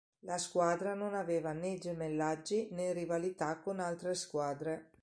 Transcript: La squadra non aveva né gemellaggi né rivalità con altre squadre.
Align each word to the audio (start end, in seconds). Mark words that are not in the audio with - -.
La 0.21 0.39
squadra 0.39 0.95
non 0.95 1.13
aveva 1.13 1.51
né 1.51 1.77
gemellaggi 1.77 2.67
né 2.71 2.91
rivalità 2.91 3.57
con 3.59 3.79
altre 3.79 4.15
squadre. 4.15 4.89